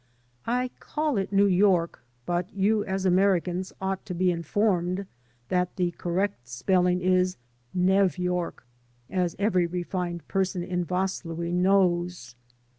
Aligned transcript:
I 0.47 0.69
call 0.79 1.17
it 1.19 1.31
New 1.31 1.45
York, 1.45 2.03
but 2.25 2.51
you 2.51 2.83
as 2.85 3.05
Americans 3.05 3.71
ought 3.79 4.03
to 4.07 4.15
be 4.15 4.31
informed 4.31 5.05
that 5.49 5.75
the 5.75 5.91
correct 5.91 6.47
spelling 6.47 7.01
is 7.01 7.37
Nev 7.71 8.17
York, 8.17 8.65
as 9.11 9.35
every 9.37 9.67
refined 9.67 10.27
person 10.27 10.63
in 10.63 10.83
Vaslui 10.85 11.53
knows. 11.53 12.33